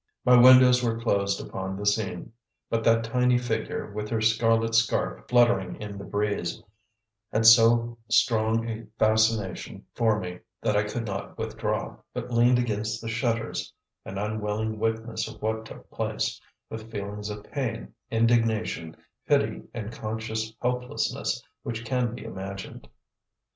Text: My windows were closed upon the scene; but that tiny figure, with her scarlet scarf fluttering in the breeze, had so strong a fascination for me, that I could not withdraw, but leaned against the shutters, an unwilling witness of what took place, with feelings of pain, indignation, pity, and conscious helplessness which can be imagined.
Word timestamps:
My 0.25 0.35
windows 0.35 0.83
were 0.83 0.99
closed 0.99 1.39
upon 1.47 1.77
the 1.77 1.85
scene; 1.85 2.33
but 2.71 2.83
that 2.85 3.03
tiny 3.03 3.37
figure, 3.37 3.91
with 3.91 4.09
her 4.09 4.19
scarlet 4.19 4.73
scarf 4.73 5.25
fluttering 5.29 5.79
in 5.79 5.99
the 5.99 6.03
breeze, 6.05 6.59
had 7.31 7.45
so 7.45 7.99
strong 8.09 8.67
a 8.67 8.87
fascination 8.97 9.85
for 9.93 10.19
me, 10.19 10.39
that 10.59 10.75
I 10.75 10.85
could 10.85 11.05
not 11.05 11.37
withdraw, 11.37 11.97
but 12.15 12.31
leaned 12.31 12.57
against 12.57 12.99
the 12.99 13.09
shutters, 13.09 13.71
an 14.03 14.17
unwilling 14.17 14.79
witness 14.79 15.27
of 15.27 15.39
what 15.39 15.67
took 15.67 15.87
place, 15.91 16.41
with 16.67 16.89
feelings 16.89 17.29
of 17.29 17.43
pain, 17.43 17.93
indignation, 18.09 18.97
pity, 19.27 19.61
and 19.71 19.91
conscious 19.91 20.51
helplessness 20.63 21.43
which 21.61 21.85
can 21.85 22.15
be 22.15 22.23
imagined. 22.25 22.89